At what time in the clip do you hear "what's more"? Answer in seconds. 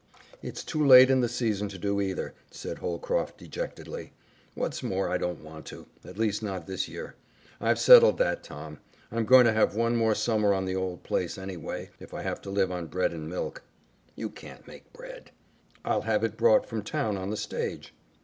4.55-5.07